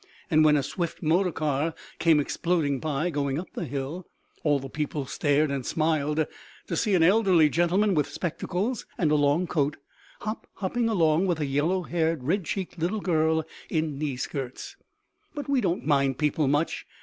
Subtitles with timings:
[0.31, 4.07] And when a swift motor car came exploding by, going up the hill,
[4.43, 6.25] all the people stared and smiled
[6.65, 9.77] to see an elderly gentleman with spectacles and a long coat
[10.21, 14.75] hop hopping along with a yellow haired red cheeked little girl in knee skirts.
[15.35, 16.87] But we don't mind people much!